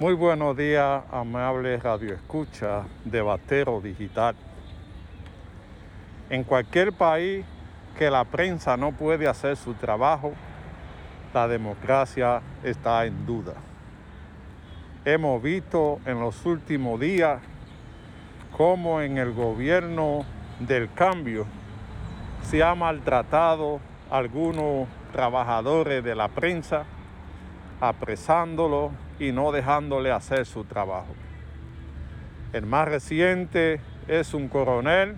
[0.00, 4.36] Muy buenos días, amable Radio Escucha de Batero Digital.
[6.30, 7.44] En cualquier país
[7.98, 10.34] que la prensa no puede hacer su trabajo,
[11.34, 13.54] la democracia está en duda.
[15.04, 17.40] Hemos visto en los últimos días
[18.56, 20.24] cómo en el gobierno
[20.60, 21.44] del cambio
[22.42, 23.80] se ha maltratado
[24.12, 26.84] a algunos trabajadores de la prensa,
[27.80, 31.14] apresándolos y no dejándole hacer su trabajo.
[32.52, 35.16] El más reciente es un coronel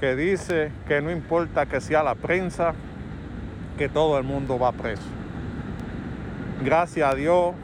[0.00, 2.74] que dice que no importa que sea la prensa,
[3.78, 5.08] que todo el mundo va preso.
[6.64, 7.54] Gracias a Dios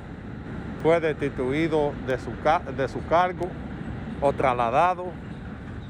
[0.83, 2.31] fue destituido de su,
[2.77, 3.49] de su cargo
[4.21, 5.07] o trasladado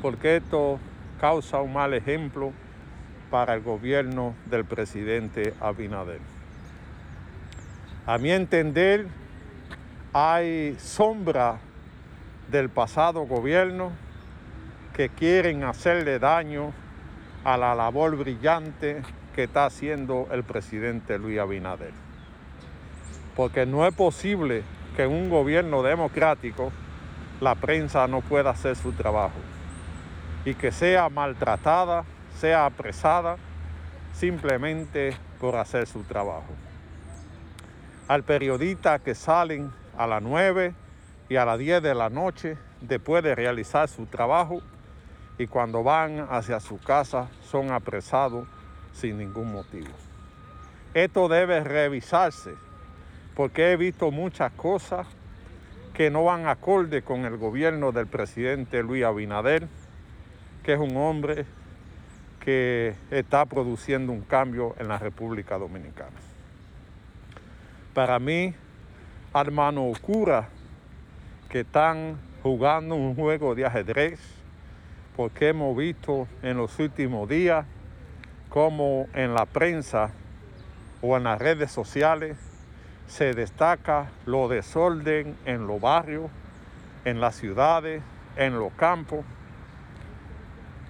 [0.01, 0.79] porque esto
[1.21, 2.53] causa un mal ejemplo
[3.31, 6.38] para el gobierno del presidente Abinader.
[8.09, 9.07] A mi entender,
[10.15, 11.59] hay sombra
[12.51, 13.93] del pasado gobierno
[14.95, 16.73] que quieren hacerle daño
[17.45, 19.03] a la labor brillante
[19.35, 21.93] que está haciendo el presidente Luis Abinader.
[23.37, 24.63] Porque no es posible
[24.97, 26.73] que en un gobierno democrático
[27.43, 29.39] la prensa no pueda hacer su trabajo
[30.47, 32.05] y que sea maltratada,
[32.39, 33.37] sea apresada
[34.15, 36.55] simplemente por hacer su trabajo
[38.09, 40.75] al periodista que salen a las 9
[41.29, 44.63] y a las 10 de la noche después de realizar su trabajo
[45.37, 48.49] y cuando van hacia su casa son apresados
[48.93, 49.91] sin ningún motivo.
[50.95, 52.55] Esto debe revisarse
[53.37, 55.07] porque he visto muchas cosas
[55.93, 59.69] que no van acorde con el gobierno del presidente Luis Abinader,
[60.63, 61.45] que es un hombre
[62.41, 66.28] que está produciendo un cambio en la República Dominicana.
[67.99, 68.55] Para mí,
[69.35, 70.51] hermano, ocurra
[71.49, 74.21] que están jugando un juego de ajedrez,
[75.17, 77.67] porque hemos visto en los últimos días
[78.51, 80.13] cómo en la prensa
[81.03, 82.37] o en las redes sociales
[83.09, 86.31] se destaca lo desorden en los barrios,
[87.05, 88.01] en las ciudades,
[88.37, 89.25] en los campos,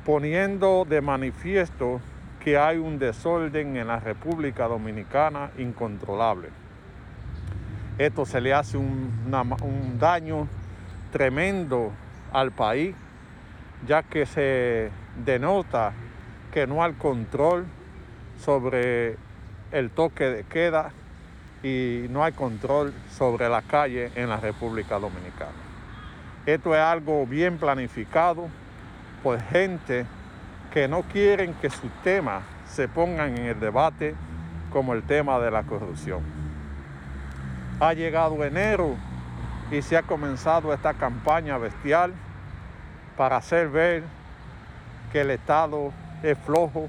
[0.04, 2.02] poniendo de manifiesto
[2.44, 6.67] que hay un desorden en la República Dominicana incontrolable.
[7.98, 10.46] Esto se le hace un, daño
[11.10, 11.90] tremendo
[12.32, 12.94] al país,
[13.88, 14.90] ya que se
[15.24, 15.92] denota
[16.52, 17.66] que no hay control
[18.38, 19.16] sobre
[19.72, 20.92] el toque de queda
[21.64, 25.58] y no hay control sobre la calle en la República Dominicana.
[26.46, 28.46] Esto es algo bien planificado
[29.24, 30.06] por gente
[30.72, 34.14] que no quieren que sus temas se pongan en el debate
[34.70, 36.47] como el tema de la corrupción
[37.80, 38.96] ha llegado enero
[39.70, 42.12] y se ha comenzado esta campaña bestial
[43.16, 44.02] para hacer ver
[45.12, 46.88] que el Estado es flojo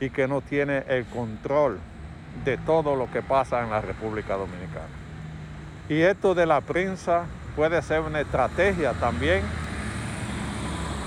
[0.00, 1.78] y que no tiene el control
[2.44, 4.88] de todo lo que pasa en la República Dominicana.
[5.88, 7.24] Y esto de la prensa
[7.56, 9.42] puede ser una estrategia también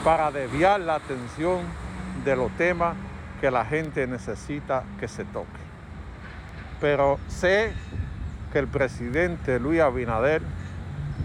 [0.04, 1.62] para desviar la atención
[2.26, 2.96] de los temas
[3.40, 5.48] que la gente necesita que se toque.
[6.82, 7.74] Pero sé
[8.54, 10.44] que el presidente Luis Abinader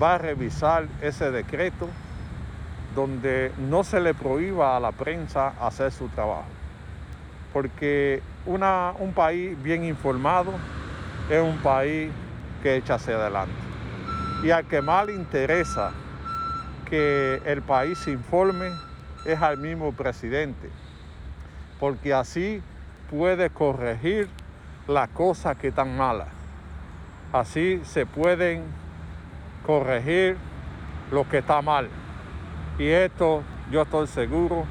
[0.03, 1.87] va a revisar ese decreto
[2.95, 6.47] donde no se le prohíba a la prensa hacer su trabajo.
[7.53, 10.53] Porque una, un país bien informado
[11.29, 12.11] es un país
[12.63, 13.53] que echa hacia adelante.
[14.43, 15.93] Y al que más le interesa
[16.89, 18.71] que el país se informe
[19.27, 20.71] es al mismo presidente,
[21.79, 22.63] porque así
[23.11, 24.29] puede corregir
[24.87, 26.38] las cosas que están malas.
[27.33, 28.63] Así se pueden
[29.67, 30.37] corregir
[31.11, 31.89] lo que está mal.
[32.79, 34.65] Y esto yo estoy seguro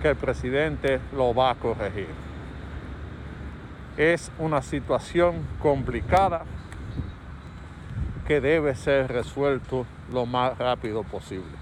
[0.00, 2.08] que el presidente lo va a corregir.
[3.98, 6.44] Es una situación complicada
[8.26, 11.58] que debe ser resuelto lo más rápido posible.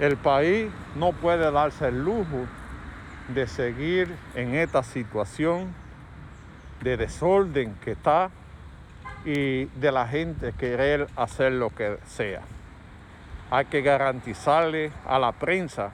[0.00, 2.46] El país no puede darse el lujo
[3.28, 5.72] de seguir en esta situación
[6.82, 8.30] de desorden que está
[9.24, 12.42] y de la gente querer hacer lo que sea.
[13.50, 15.92] Hay que garantizarle a la prensa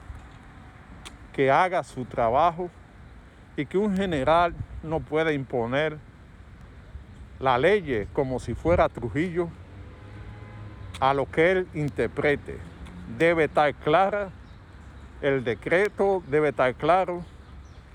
[1.33, 2.69] que haga su trabajo
[3.55, 5.97] y que un general no pueda imponer
[7.39, 9.49] la ley como si fuera Trujillo
[10.99, 12.57] a lo que él interprete.
[13.17, 14.29] Debe estar clara,
[15.21, 17.23] el decreto debe estar claro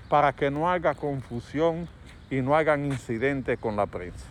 [0.09, 1.87] para que no haga confusión
[2.29, 4.25] y no hagan incidentes con la prensa.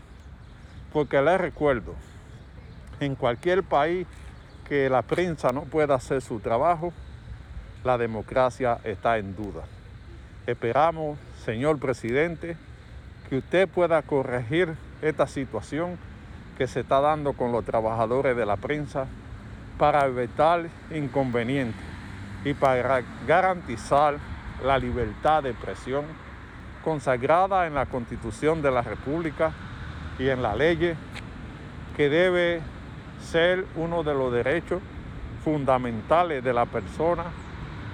[0.93, 1.95] Porque les recuerdo,
[3.01, 4.07] en cualquier país
[4.69, 6.93] que la prensa no pueda hacer su trabajo,
[7.85, 9.65] la democracia está en duda.
[10.47, 12.57] Esperamos, señor presidente,
[13.29, 15.99] que usted pueda corregir esta situación
[16.57, 19.07] que se está dando con los trabajadores de la prensa
[19.79, 21.83] para evitar inconvenientes
[22.45, 24.19] y para garantizar
[24.65, 26.05] la libertad de expresión
[26.85, 29.53] consagrada en la Constitución de la República
[30.19, 30.95] y en la ley
[31.97, 32.61] que debe
[33.21, 34.81] ser uno de los derechos
[35.43, 37.25] fundamentales de la persona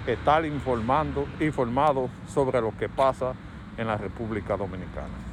[0.06, 3.32] estar informando, informado sobre lo que pasa
[3.76, 5.29] en la República Dominicana.